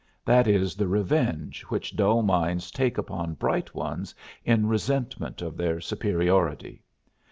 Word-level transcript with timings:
That 0.25 0.47
is 0.47 0.73
the 0.75 0.87
revenge 0.87 1.61
which 1.69 1.95
dull 1.95 2.23
minds 2.23 2.71
take 2.71 2.97
upon 2.97 3.35
bright 3.35 3.75
ones 3.75 4.15
in 4.43 4.65
resentment 4.65 5.43
of 5.43 5.57
their 5.57 5.79
superiority. 5.79 6.81